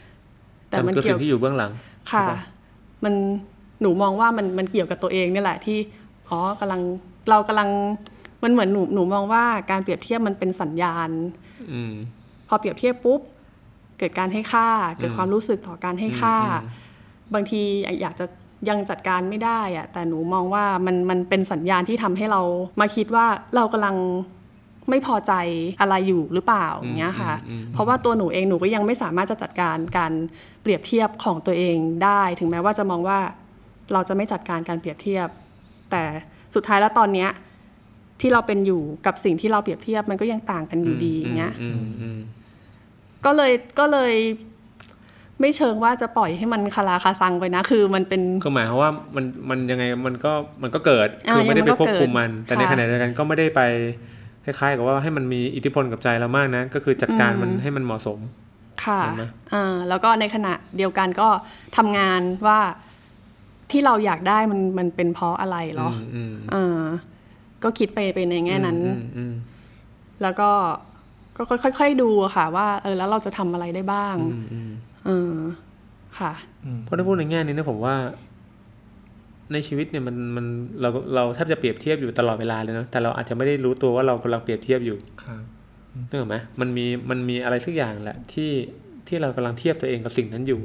[0.03, 1.73] ำแต่มันคือสิ่งที่อยู่เบื้องหลัง
[2.12, 2.40] ค่ะใช่ปะ
[3.05, 3.14] มัน
[3.81, 5.79] หนูมองว่ามันมันเกี่ยวกับตัวเองนี่แหละที่
[6.29, 6.81] อ๋อกำลัง
[7.31, 7.71] เรากำลัง
[8.42, 11.11] มันเหมือนหนูหนูมองว่าการเปรียบเทียบมันเป็นสัญญาณ
[11.73, 11.92] อืม
[12.49, 13.21] พอเปรียบเทียบปุ๊บ
[13.99, 14.68] เกิดการให้ค่า
[14.99, 16.37] เกิดความรู้สึกต่อการให้ค่า
[17.35, 17.62] บางที
[18.01, 18.27] อยากจะ
[18.68, 22.40] ยังจัดการไม่ได้อะแต่หนูมองว่ามันมันเป็นสัญญาณที่ทำให้เรา
[22.81, 23.97] มาคิดว่าเรากำลัง
[24.90, 25.33] ไม่พอใจ
[25.81, 27.35] อะไรอยู่หรือเปล่าอย่างเงี้ยค่ะ
[27.72, 30.12] เพราะว่าตัวหนูเองหนูก็ยังไม่สามารถจะจัดการการ
[30.62, 33.18] เปรียบเทียบของตัวเองได้ ถึงแม้ว่าจะมองว่า
[33.92, 35.29] เราจะไม่จัดการการเปรียบเทียบ
[35.90, 36.03] แต่
[36.55, 37.31] สุดท้ายแล้วตอนเนี้ย
[38.20, 42.20] ที่เราเป็นอยู่กับสิ่งที่เราเปรียบเทียบมันก็ยังต่างกันอยู่ดีอย่างเงี้ยอืมอืม
[43.24, 44.14] ก็เลยก็เลย
[45.40, 53.61] ไม่เชิงว่าจะปล่อยให้มันคาราคาซังไปนะ คือมันเป็นคือหมายความว่ามันมันยังไงมันก็มันก็เกิดอ่าคือไม่ได้ยังไปมันก็ควบคุมเกิดมัน แต่ในค่ะขณะเดียวกันก็ไม่ได้ไป
[54.44, 58.18] คล้ายๆกับว่าให้มันมีอิทธิพลกับใจเรามากนะ ก็คือจัดการมันให้มันเหมาะสม
[58.85, 61.29] ค่ะเห็นไหมอ่าแล้วก็ในขณะเดียวกันก็
[61.77, 62.59] ทำงานว่า
[63.70, 66.81] ที่เราอยากได้มันมันเป็นเพราะอะไรเหรออืมอืมเออ
[67.62, 69.35] ก็คิดไปไปในแง่นั้นอืมอืม
[70.22, 70.51] แล้วก็
[71.37, 71.42] ก็
[71.79, 74.70] ค่อยๆดูอะค่ะ ว่า เออแล้วเราจะทำอะไรได้บ้างอืมอืม
[75.07, 75.33] เออ
[76.18, 76.33] ค่ะ
[76.85, 77.94] เพราะถ้าพูดในแง่นี้นะผมว่า
[79.52, 80.46] ในชีวิตเนี่ยมันมัน
[80.80, 85.42] เราเราแทบจะเปรียบเทียบอยู่ตลอดเวลาเลยเนาะแต่เราอาจจะไม่ได้รู้ตัวว่าเรากำลังเปรียบเทียบอยู่ครับ
[86.08, 88.50] นึกออกไหมมันมีมันมีอะไรสักอย่างแหละที่
[89.08, 90.61] ที่เรากำลังเทียบตัวเองกับสิ่งนั้นอยู่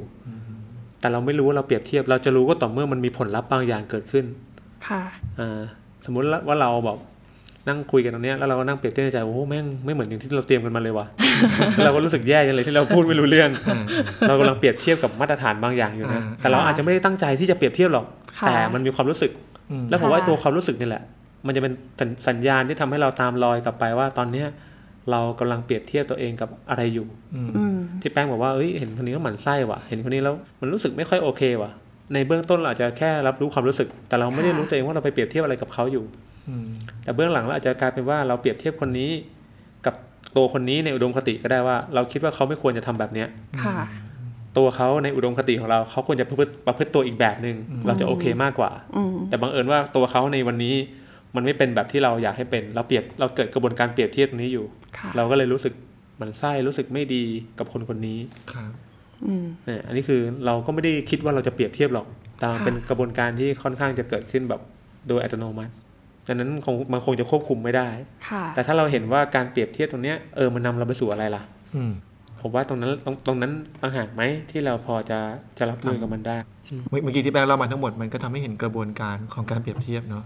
[1.00, 4.24] แต่เราไม่รู้ว่าเราเปรียบเทียบ เราจะรู้ก็ต่อเมื่อมันมีผลลัพธ์บางอย่างเกิดขึ้น
[4.86, 5.02] ค่ะ
[5.40, 5.60] อ่า
[6.04, 6.98] สมมุติว่าเราแบบ
[7.68, 11.06] นั่งคุยกันตรงเนี้ยแล้วเราก็นั่งเปรียบเทียบในใจโอ้โหแม่งไม่เหมือนอย่างที่เราเตรียมกันมาเลยว่ะ
[11.74, 13.50] แล้วเราก็รู้สึกแย่จังเลยที่เราพูดไม่รู้เรื่อง
[14.28, 19.30] เรากำลังเปรียบเทียบกับมาตรฐานบางอย่างอยู่นะอ่าแต่เราอาจจะไม่ได้ตั้งใจที่จะเปรียบเทียบหรอกค่ะ แต่มันมีความรู้สึก
[19.70, 21.02] อืมแล้วผมว่าค่ะตัวความรู้สึกนี่แหละ
[21.46, 24.48] มันจะเป็นสัญสัญญาณที่ทำให้เราตามรอยกลับไปว่าตอนเนี้ย
[25.10, 31.70] เรากำลังเปรียบเทียบตัวเองกับอะไรอยู่อืมที่แป้งบอกว่าเอ้ยเห็นคนนี้ก็หมั่นไส้ว่ะ เห็นคนนี้แล้วมันรู้สึกไม่ค่อยโอเคว่ะ
[32.14, 36.04] ในเบื้องต้นเราอาจจะแค่รับรู้ความรู้สึก แต่เราไม่ได้รู้ตัวเองว่าเราไปเปรียบเทียบอะไรกับเขาอยู่
[36.48, 36.66] อืม
[37.04, 39.10] แต่เบื้องหลังเราอาจจะกลายเป็นว่าเราเปรียบเทียบคนนี้
[39.86, 39.94] กับ
[40.36, 43.28] ตัวคนนี้ในอุดมคติก็ได้ว่า เราคิดว่าเขาไม่ควรจะทำแบบเนี้ย
[43.64, 43.76] ค่ะ
[44.58, 50.74] ตัวเขาในอุดมคติของเราเขาควรจะประพฤติประพฤติตัวอีกแบบหนึ่งเราจะโอเคมากกว่าอืมแต่บังเอิญว่าตัวเขาในวันนี้
[51.34, 54.64] มันไม่เป็นแบบที่เราอยากให้เป็น เราเปรียบเราเกิดกระบวนการเปรียบเทียบตรงนี้อยู่
[54.98, 55.72] ค่ะเราก็เลยรู้สึก
[56.18, 57.24] หมันไส้รู้สึกไม่ดี
[57.58, 58.18] กับคนคนนี้
[58.52, 58.72] ครับ
[59.26, 62.06] อืมเนี่ยอันนี้คือเราก็ไม่ได้คิดว่าเราจะเปรียบเทียบหรอก
[62.38, 64.60] แต่มันค่ะเป็นกระบวนการที่ค่อนข้างจะเกิดขึ้นแบบ
[65.08, 65.72] โดยอัตโนมัติ
[66.26, 67.88] ดังนั้นคงมันคงจะควบคุมไม่ได้
[68.28, 71.42] ค่ะแต่ถ้าเราเห็นว่าการเปรียบเทียบตรงเนี้ยเออมันนำเราไปสู่อะไรล่ะ
[71.74, 71.92] อืม
[72.46, 75.18] ผมว่าตรงนั้นตรงตรงนั้นต่างหากไหมที่เราพอจะ
[75.58, 76.36] จะรับมือกับมันได้
[76.90, 80.24] เมื่อเมื่อกี้ที่แป้งเล่ามาทั้งหมดมันก็ทำให้เห็นกระบวนการของการเปรียบเทียบเนาะ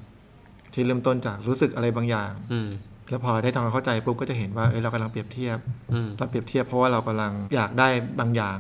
[0.74, 2.68] ที่เริ่มต้นจากรู้สึกอะไรบางอย่างอืม
[3.10, 5.58] แล้วพอได้ทำความเข้าใจปุ๊บก็จะเห็นว่าเอ้ยเรากำลังเปรียบเทียบ
[5.92, 7.88] อืมเราเปรียบเทียบเพราะว่าเรากำลังอยากได้
[8.20, 8.58] บางอย่าง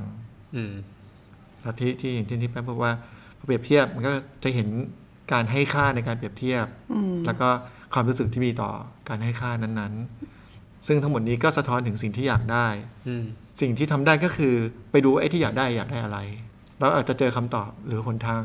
[0.56, 0.72] อืม
[1.62, 2.92] แล้วที่ที่อย่างเช่นที่แป้งบอกว่า
[3.38, 4.12] พอเปรียบเทียบมันก็
[4.44, 4.68] จะเห็น
[5.32, 6.66] การให้ค่าในการเปรียบเทียบ
[7.26, 7.48] แล้วก็
[7.94, 8.70] ความรู้สึกที่มีต่อ
[9.08, 12.66] การให้ค่านั้นๆ ซึ่งทั้งหมดนี้ก็สะท้อนถึงสิ่งที่อยากได้
[13.08, 13.24] อืม
[13.60, 14.54] สิ่งที่ทำได้ก็คือ
[14.90, 16.18] ไปดูว่าไอ้ที่อยากได้อยากได้อะไร
[16.78, 18.42] แล้วอาจจะเจอคำตอบหรือหนทาง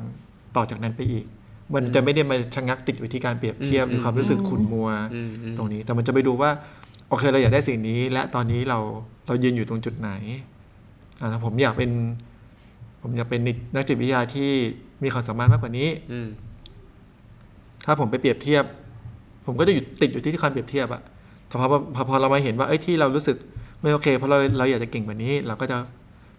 [0.55, 1.25] ต่อจากนั้นไปอีก
[1.73, 6.49] มันจะไม่ได้มาชะงักติดอยู่ที่การเปรียบเทียบอืมหรือความรู้สึกขุ่นมัวอืมอืมตรงนี้ แต่มันจะไปดูว่า
[7.09, 8.79] โอเคเราอยากได้สิ่งนี้ และตอนนี้เรา
[9.27, 10.09] เรายืนอยู่ตรงจุดไหน
[11.19, 11.91] อ่าถ้าผมอยากเป็น
[13.01, 13.41] ผมอยากเป็น
[13.73, 14.49] นักจิตวิทยาที่
[15.03, 16.27] มีความสามารถมากกว่านี้อืม
[17.85, 18.63] ถ้าผมไปเปรียบเทียบ
[19.45, 21.01] ผมก็จะอยู่ติดอยู่ที่ความเปรียบเทียบอะ
[21.47, 23.37] แต่พอพอพอเรามาเห็นว่าเอ้ยที่เรารู้สึก
[23.83, 25.77] ไม่โอเค เพราะเราเราอยากจะเก่งกว่านี้ เราก็จะ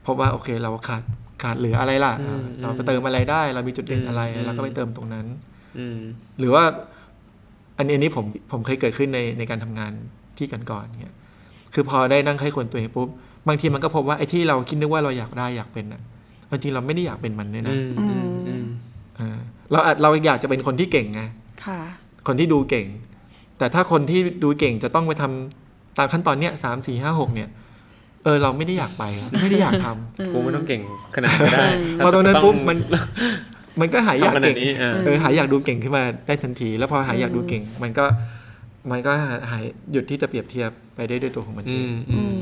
[0.07, 1.03] พบว่าโอเค เราขาด
[1.43, 5.27] ขาดเหลืออะไรล่ะอืมเราไปเติมอะไรได้ เรามีจุดเด่นอะไรอืมเราก็ไปเติมตรงนั้น
[5.79, 5.99] อืม
[6.39, 6.65] หรือว่า
[7.79, 9.93] อันนี้อันนี้ผมผมเคยเกิดขึ้นในในการทำงาน
[10.39, 11.15] ที่กันก่อนๆเนี่ย
[11.75, 13.09] คือพอได้นั่งไข้ควรตัวเองปุ๊บ
[13.49, 16.03] บางทีมันก็พบว่าไอ้ที่เราคิดนึกว่าเราอยากได้อยากเป็นอะ
[16.51, 18.67] จริงๆเราไม่ได้อยากเป็นมันเนี่ยนะอืมอืมอืม
[19.17, 19.39] เออ
[19.73, 21.23] เราอาจเราอยากจะเป็นคนที่เก่งไง
[21.65, 21.79] ค่ะ
[22.27, 22.87] คนที่ดูเก่ง
[23.59, 25.64] แต่ถ้าคนที่ดูเก่งจะต้องไปทำ
[25.99, 27.49] ตามขั้นตอนเนี้ยสามสี่ห้าหกเนี่ย
[28.25, 30.81] เออเราไม่ได้อยากไปอะไม่ได้อยากทำกูไม่ต้องเก่ง
[31.15, 31.69] ขนาดนั้นก็ได้
[32.05, 32.79] พอตรงนั้นถ้าปุ๊บต้องมัน
[33.81, 38.05] มันก็หายอยากทำขนาเก่ดงนี้อ่าเออหายอยากดูเก่งขึ้นมาได้ทันที แล้วพอหายอยากดูเก่ง มันก็
[38.91, 39.13] มันก็
[39.51, 42.37] หายหยุดที่จะเปรียบเทียบไปได้ด้วยตัวของมันเออืงมอืม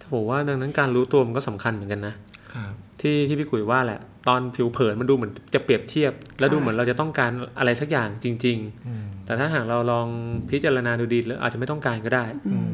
[0.00, 2.14] ถ้าผมว่าดังนั้นการรู้ตัวมันก็สำคัญเหมือนกันนะ
[2.54, 10.06] ครับ ที่ที่พี่กุยว่าแหละ ตอนผิวเผินมันดูเหมือนจะเปรียบเทียบ แล้วดูเหมือนเราจะต้องการอะไรสักอย่างจริงอืมๆแต่ถ้าหากเราลอง
[10.50, 12.68] พิจารณาดูดีแล้วอาจจะไม่ต้องการก็ได้อืม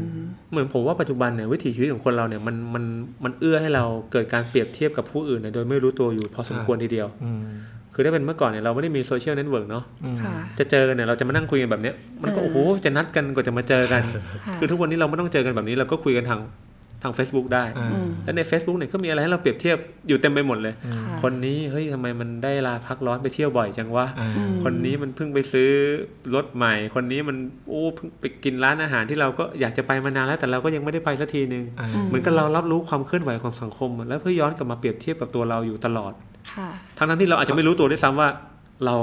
[0.51, 2.85] เหมือนผมว่าปัจจุบันเนี่ยวิถีชีวิตของคนเราเนี่ยมันมัน
[3.25, 7.43] มันเอื้อให้เราเกิดการเปรียบเทียบกับผู้อื่นเนี่ยโดยไม่รู้ตัวอยู่พอสมควรทีเดียวอืม
[7.95, 14.03] คือถ้าเป็นเมื่อก่อนเนี่ยเราไม่ได้มี social network เนาะอืมค่ะจะเจอกันเนี่ยเราจะมานั่งคุยกันแบบเนี้ยมันก็เออโอ้โหจะนัดกันกว่าจะมาเจอกัน
[14.47, 16.41] ค่ะคือทุกวันนี้เราไม่ต้องเจอกันแบบนี้เราก็คุยกันทาง
[17.05, 25.71] ทาง Facebook ได้อ่าอืมแล้วใน Facebook เนี่ยก็มีอะไรให้เราเปรียบเทียบอยู่เต็มไปหมดเลยอืมค่ะคนนี้เฮ้ยทำไมมันได้ลาพักร้อนไปเที่ยวบ่อยจังวะอ่าอืมคนนี้มันเพิ่งไปซื้อ
[26.35, 27.37] รถใหม่ คนนี้มัน
[27.69, 36.13] โอ้เพิ่งไปกินร้านอาหารที่เราก็อยากจะไปมานานแล้วแต่เราก็ยังไม่ได้ไปสักทีนึงอ่าเหมือนกับเรารับรู้ความเคลื่อนไหวของสังคมอะแล้วเพื่อย้อนกลับมาเปรียบเทียบกับตัวเราอยู่ตลอด
[36.53, 38.29] ค่ะทั้งนั้นที่เราอาจจะไม่รู้ตัวด้วยซ้ำว่า
[38.87, 38.97] เรา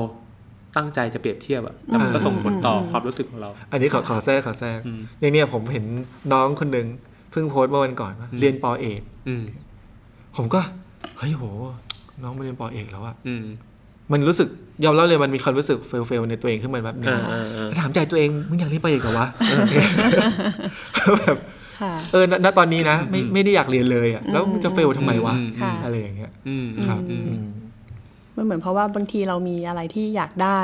[0.78, 5.86] ตั้งใจจะเปรียบเทียบอะแต่มันก็ส่งผลต่อความรู้สึกของเรา อันนี้ขอขอแทรกขอแทรกอืมอย่างเนี้ยผมเห็น
[6.34, 6.88] น้องคนหนึ่ง
[7.32, 9.44] เพิ่งโพสต์เมื่อวันก่อนว่าอืมเรียนปอเอกอืม
[10.36, 10.60] ผมก็
[11.18, 11.44] เฮ้ยโห
[12.24, 13.44] น้องมาเรียนปอเอกแล้วอะอืม
[14.12, 14.48] มันรู้สึก
[14.84, 19.28] ยอมรับเลยมันมีความรู้สึกเฟลเฟลในตัวเองขึ้นมาแบบหนึงอ่าอ่าอ่าถามใจตัวเองมึงอยากเรียนปอเอกเหรอวะ
[21.20, 21.38] แบบ
[21.82, 27.46] ค่ะเออณณตอนนี้นะ ไม่ ไม่ได้อยากเรียนเลยอะแล้วมึงจะเฟลทำไมวะอืมค่ะอะไรอย่างเงี้ยอืมครับอืมอืม
[28.36, 30.62] มันเหมือนเพราะว่าบางทีเรามีอะไรที่อยากได้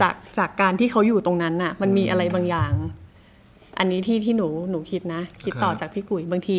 [0.00, 2.72] จาก จากการที่เขาอยู่ตรงนั้นน่ะ มันมีอะไรบางอย่าง
[3.82, 6.58] อันนี้ที่ที่หนูหนูคิดนะ คิดต่อครับจากพี่กุ๋ยบางที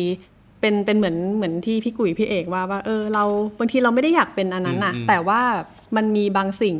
[0.60, 3.24] เป็นเป็นเหมือนเหมือนที่พี่กุ๋ยพี่เอกว่าว่าเออเรา
[3.58, 5.40] บางทีเราไม่ได้อยากเป็นอันนั้นน่ะอืมอืมแต่ว่า
[5.96, 6.76] มันมีบางสิ่ง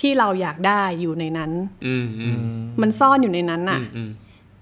[0.00, 1.50] ที่เราอยากได้อยู่ในนั้น
[1.86, 2.38] อืมอืม
[2.80, 4.10] มันซ่อนอยู่ในนั้นอืน่ะมอืม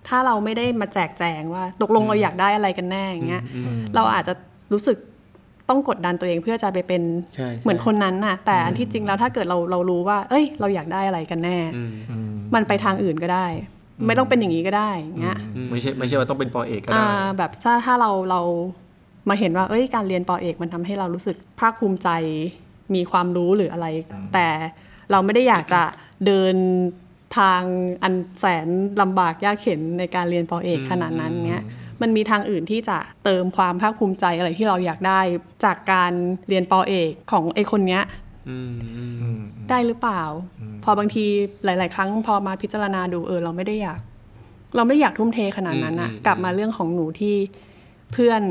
[0.09, 4.35] ถ้าเราไม่ได้มาแจกแจงว่า ตกลงเราอยากได้อะไรกันแน่อย่างเงี้ยอืมเราอาจจะ
[4.73, 4.97] รู้สึก
[5.69, 7.03] ต้องกดดันตัวเองเพื่อจะไปเป็น
[7.35, 13.47] ใช่ใช่เหมือนคนนั้นน่ะ แต่อันที่จริงแล้วถ้าเกิดเราเรารู้ว่า เอ้ย เราอยากได้อะไรกันแน่อืมอืมมันไปทางอื่นก็ได้
[14.07, 15.39] ไม่ต้องเป็นอย่างนี้ก็ได้อย่างเงี้ย
[15.71, 18.41] ไม่ใช่ไม่ใช่ว่าต้องเป็นปอเอกก็อ่าได้แบบถ้าถ้าเราเรา
[19.29, 22.09] มาเห็นว่าเอ้ยการเรียนปอเอกมันทำให้เรารู้สึกภาคภูมิใจ
[22.95, 23.87] มีความรู้หรืออะไร
[24.35, 24.49] แต่
[25.11, 25.83] เราไม่ได้อยากจะ
[26.27, 26.57] เดิน
[27.39, 27.63] ทาง
[28.03, 28.69] อันแสน
[29.01, 31.65] ลำบากยากเข็นในการเรียนปอเอกขนาดนั้นเงี้ย
[32.03, 35.21] มันมีทางอื่นที่จะเติมความภาคภูมิใจอะไรที่เราอยากได้
[35.65, 36.13] จากการ
[36.49, 38.24] เรียนปอเอกของไอคนเนี้ยอืมอืมอืม
[39.71, 40.23] ได้หรือเปล่า
[40.85, 41.25] พอบางที
[41.65, 44.01] หลาย ๆ ครั้ง พอมาพิจารณาดูเออ เราไม่ได้อยาก
[44.77, 47.37] เราไม่ได้อยากทุ่มเทขนาดนั้นอะกลับมาเรื่องของหนูที่
[48.13, 48.43] เพื่อน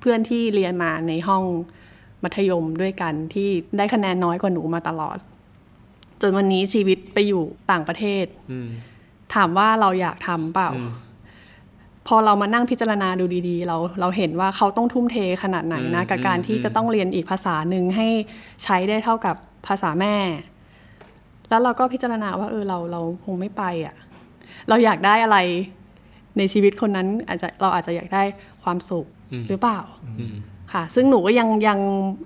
[0.00, 1.42] เพื่อนที่เรียนมาในห้อง
[2.22, 5.18] มัธยมด้วยกันที่ได้คะแนนน้อยกว่าหนูมาตลอด
[6.20, 8.68] จนวันนี้ชีวิตไปอยู่ต่างประเทศอืม
[9.34, 10.90] ถามว่าเราอยากทำเปล่าอืม
[12.06, 18.08] พอเรามานั่งพิจารณาดูดีๆ เราเราเห็นว่าเขาต้องทุ่มเทขนาดไหนนะอืมกับการที่อืมจะต้องเรียนอีกภาษาหนึ่งให้
[18.64, 19.36] ใช้ได้เท่ากับ
[19.66, 20.14] ภาษาแม่
[21.48, 23.94] แล้วเราก็พิจารณาว่าเออเราเราคงไม่ไปอะ
[24.68, 25.38] เราอยากได้อะไร
[26.38, 28.22] ในชีวิตคนนั้นอาจจะเราอาจจะอยากได้
[28.62, 29.80] ความสุขอืมหรือเปล่า
[30.20, 30.34] อืม
[30.72, 31.78] ค่ะ ซึ่งหนูก็ยังยัง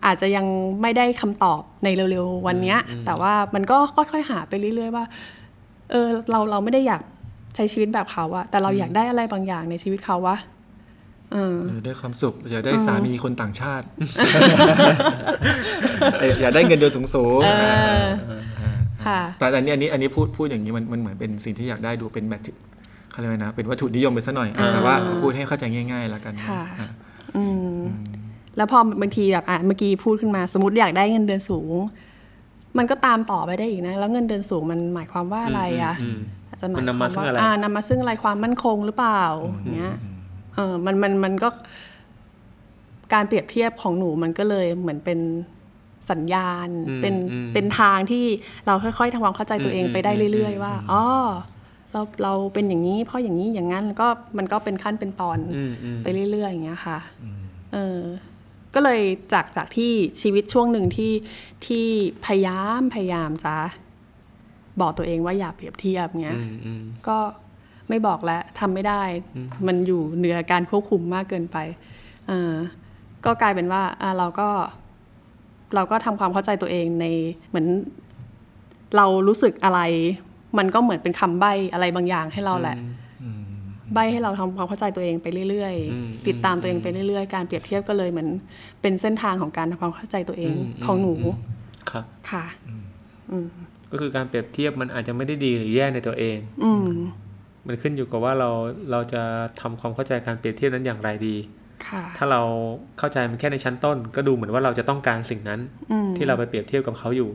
[0.06, 0.46] อาจจะยัง
[0.82, 5.04] ไม่ได้คำตอบในเร็วๆวันเนี้ยอืมแต่ว่ามันก็ค่อยๆหาไปเรื่อย ๆ ว่า
[5.90, 7.02] เออเราเราไม่ได้อยาก
[7.54, 10.36] ใช้ชีวิตแบบเขาอะแต่เราอยากได้อะไรบางอย่างในชีวิตเขาวะ
[11.32, 13.86] เออเออได้ความสุข อยากได้สามีคนต่างชาติ
[16.20, 17.50] เอออยากได้เงินเดือนสูงสูงเอ
[18.02, 18.04] อ
[19.06, 22.40] ค่ะแต่อันนี้อันนี้อันนี้พูดพูดอย่างนี้มันมันเหมือนเป็นสิ่งที่อยากได้ดูเป็นแบบ
[23.10, 26.90] เขาเรียกว่านะ เป็นวัตถุนิยมไปซะหน่อย แต่ว่าพูดให้เข้าใจง่ายๆแล้วกันค่ะอะ
[27.36, 27.76] อืม
[28.56, 31.72] แล้วพอบางทีแบบอะเมื่อกี้พูดขึ้นมา สมมติอยากได้เงินเดือนสูง
[32.78, 35.94] มันก็ตามต่อไปได้อีกนะ แล้วเงินเดือนสูงมันหมายความว่าอะไรอะ
[36.60, 39.94] อืมอาจจะหมายมันความนำมาซึ่งว่าอะไรอ่านำมาซึ่งอะไรความมั่นคงหรือเปล่าอย่างเงี้ย
[40.54, 41.48] เออมันมันมันก็
[43.12, 45.20] การเปรียบเทียบของหนูมันก็เลยเหมือนเป็น
[46.10, 48.24] สัญญาณอืมเป็นอืมเป็นทางที่
[48.66, 51.04] เราค่อยๆทำความเข้าใจตัวเองอืมไปได้อืมเรื่อย ๆ ว่าอ๋อ
[51.92, 56.98] เราเราเป็นอย่างนี้ เพราะอย่างนี้อย่างนั้นก็มันก็เป็นขั้นเป็นตอนอืมอืมไปเรื่อยๆอย่างเงี้ยค่ะ
[57.72, 58.00] เออ
[58.74, 59.00] ก็เลย
[59.32, 61.12] จากจากที่ชีวิตช่วงหนึ่งที่
[61.66, 61.86] ที่
[62.26, 63.54] พยายามพยายามจะ
[64.80, 67.18] บอกตัวเองว่าอย่าเปรียบเทียบเงี้ยอืมอืมก็
[67.88, 69.02] ไม่บอกแล้วทำไม่ได้
[69.66, 71.56] มันอยู่เหนือการควบคุมมากเกินไป
[72.28, 72.52] เออ
[73.24, 74.48] ก็กลายเป็นว่าอะเราก็
[75.74, 77.06] เราก็ทำความเข้าใจตัวเองใน
[77.48, 77.66] เหมือน
[78.96, 79.80] เรารู้สึกอะไร
[80.58, 82.76] มันก็เหมือนเป็นคำใบ้อะไรบางอย่างให้เราแหละ
[83.94, 88.28] ใบให้เราทำความเข้าใจตัวเองไปเรื่อยอืมๆติดตามตัวเองไปเรื่อยๆ การเปรียบเทียบก็เลยเหมือน
[88.80, 91.37] เป็นเส้นทางของการทำความเข้าใจตัวเองอืมของหนูอืม
[91.90, 92.44] ครับ ค่ะ
[93.30, 93.48] อืม
[93.94, 96.88] ก็คือการเปรียบเทียบมันอาจจะไม่ได้ดีหรือแย่ในตัวเอง อืม
[97.66, 98.50] มันขึ้นอยู่กับว่าเรา
[98.90, 99.22] เราจะ
[99.61, 101.37] ทำความเข้าใจการเปรียบเทียบนั้นอย่างไรดี
[101.87, 102.40] ค่ะถ้าเรา
[102.98, 105.61] เข้าใจมันแค่ในชั้นต้น ก็ดูเหมือนว่าเราจะต้องการสิ่งนั้น
[105.92, 107.30] อืมที่เราไปเปรียบเทียบกับเขาอยู่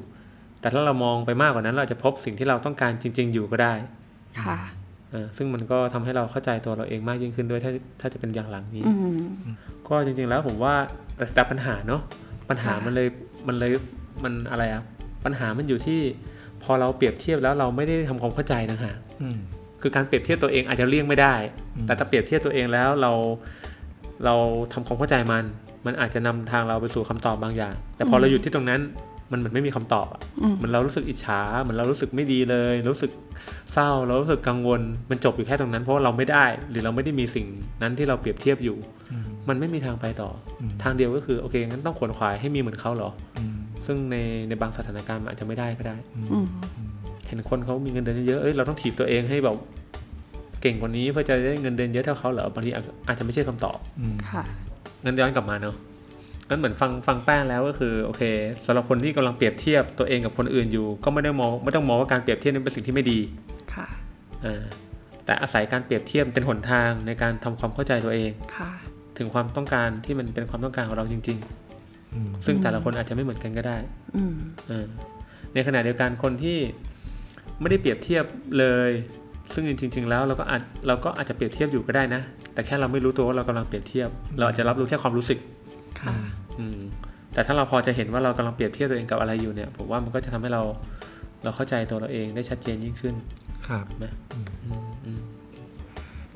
[0.61, 3.73] แต่ถ้าเรามองไปมากกว่านั้น เราจะพบสิ่งที่เราต้องการจริง ๆ อยู่ก็ได้
[4.45, 4.57] ค่ะ
[5.11, 8.93] เออซึ่งมันก็ทำให้เราเข้าใจตัวเราเองมากยิ่งขึ้นด้วยถ้าถ้าจะเป็นอย่างหลังนี้อื
[9.53, 9.55] ม
[9.87, 10.73] ก็จริง ๆ แล้วผมว่า
[11.35, 12.01] แต่ปัญหาเนาะ
[12.49, 13.07] ปัญหาค่ะมันเลย
[13.47, 13.71] มันเลย
[14.23, 14.83] มันอะไรอะ
[15.25, 16.01] ปัญหามันอยู่ที่
[16.63, 19.39] พอเราเปรียบเทียบแล้วเราไม่ได้ทำความเข้าใจนะฮะอืม
[19.81, 21.33] คือการเปรียบเทียบตัวเองอาจจะเลี่ยงไม่ได้
[21.85, 23.11] แต่ถ้าเปรียบเทียบตัวเองแล้วเรา
[24.25, 24.35] เรา
[24.73, 25.43] ทำความเข้าใจมัน
[25.85, 28.81] มันอาจจะนำทางเราไปสู่คำตอบบางอย่าง แต่พอเราหยุดที่ตรงนั้น
[29.31, 33.11] มันเหมือนไม่มีคำตอบอะอืมเหมันเรารู้สึกอิจฉาเหมือนเรารู้สึกไม่ดีเลย รู้สึก
[33.73, 37.45] เศร้าเรารู้สึกกังวล มันจบอยู่แค่ตรงนั้น เพราะว่าเราไม่ได้ หรือเราไม่ได้มีสิ่ง
[37.81, 38.77] นั้นที่เราเปรียบเทียบอยู่
[39.49, 40.29] มันไม่มีทางไปต่อ
[40.61, 43.58] อทางเดียวก็คือโอเคงั้นต้องขวนขวายให้มีเหมือนเขาเหรออืม
[43.91, 44.17] ซึ่งใน
[44.49, 46.47] ในบางสถานการณ์มันอาจจะไม่ได้ก็ได้อืม
[47.27, 49.55] เห็นคนเขามีเงินเดือนเยอะๆเอ้ยเราต้องถีบตัวเองให้แบบ
[50.61, 54.43] เก่งกว่านี้เพื่อจะได้เงินเดือนเยอะเท่าเขาเหรอบางทีอาจอาจจะไม่ใช่คำตอบอืมค่ะ
[55.03, 55.75] งั้นย้อนกลับมาเนาะ
[56.49, 58.21] งั้นเหมือนฟังฟังแป้งแล้วก็คือโอเค
[58.65, 63.19] สำหรับคนที่กำลังเปรียบเทียบตัวเองกับคนอื่นอยู่ ก็ไม่ได้มองไม่ต้องมองว่าการเปรียบเทียบนั้นเป็นสิ่งที่ไม่ดี
[63.73, 63.87] ค่ะ
[64.45, 64.63] อ่า
[65.25, 68.69] แต่อาศัยการเปรียบเทียบเป็นหนทางในการทำความเข้าใจตัวเองค่ะ
[69.17, 71.68] ถึงความต้องการที่มันเป็นความต้องการของเราจริงอืมๆ
[72.45, 73.77] ซึ่งแต่ละคนอาจจะไม่เหมือนกันก็ได้
[74.15, 74.35] อืม
[74.67, 74.85] เออ
[75.53, 76.57] ในขณะเดียวกันคนที่
[77.59, 78.23] ไม่ได้เปรียบเทียบ
[78.59, 78.91] เลย
[79.53, 82.21] ซึ่งจริง ๆ แล้วเราก็อาจเราก็อาจจะเปรียบเทียบอยู่ก็ได้นะ
[82.53, 85.39] แต่แค่เราไม่รู้ตัวว่าเรากำลังเปรียบเทียบ เราอาจจะรับรู้แค่ความรู้สึก
[85.99, 86.13] ค่ะ
[86.59, 86.79] อืม
[87.33, 90.61] แต่ถ้าเราพอจะเห็นว่าเรากำลังเปรียบเทียบตัวเองกับอะไรอยู่เนี่ยผมว่ามันก็จะทำให้เรา
[91.43, 93.15] เราเข้าใจตัวเราเองได้ชัดเจนยิ่งขึ้น
[93.67, 94.05] ครับไหม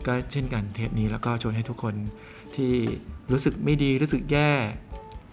[0.08, 1.96] ก็เช่นกันเทปนี้แล้วก็ชวนให้ทุกคน
[2.56, 2.72] ที่
[3.32, 4.52] รู้สึกไม่ดีรู้สึกแย่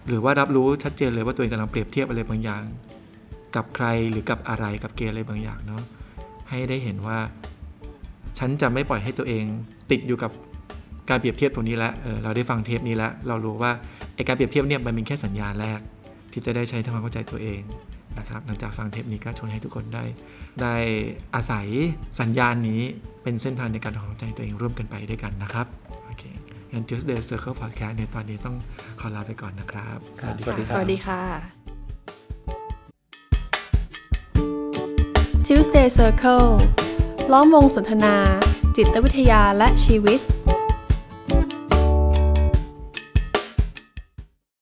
[0.07, 2.63] หรือว่ารับรู้ชัดเจนเลยว่าตัวเองกำลังเปรียบเทียบอะไรบางอย่าง
[3.55, 5.83] กับใครหรือกับอะไรกับเกณฑ์อะไรบางอย่างเนาะ
[6.49, 7.19] ให้ได้เห็นว่า
[8.37, 9.45] ฉันจะไม่ปล่อยให้ตัวเอง
[9.91, 10.31] ติดอยู่กับ
[11.09, 13.71] การเปรียบเทียบตรงนี้แล้วเออเราได้ฟังเทปนี้แล้ว เรารู้ว่า
[14.15, 15.79] ไอการเปรียบเทียบเนี่ยมันเป็นแค่สัญญาณแรก
[16.31, 17.61] ที่จะได้ใช้ทำความเข้าใจตัวเอง
[18.19, 20.03] นะครับหลังจากฟังเทปนี้ก็ชวนให้ทุกคนได้
[20.61, 20.75] ได้
[21.35, 21.67] อาศัย
[22.19, 22.81] สัญญาณนี้
[23.23, 25.67] เป็นเส้นทางในการทำความเข้าใจตัวเองร่วมกันไปด้วยกันนะครับ
[26.05, 26.23] โอเค
[26.73, 28.55] งั้น Tuesday Circle Podcast ในตอนนี้ต้อง
[28.99, 31.21] ขอลาไปก่อนนะครับ สวัสดีครับสวัสดีค่ะ
[35.47, 36.49] Tuesday Circle
[37.31, 38.15] ล้อมวงสนทนา
[38.77, 40.19] จิตวิทยาและชีวิต